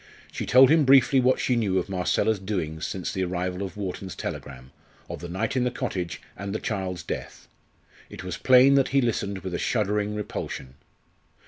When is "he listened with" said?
8.87-9.53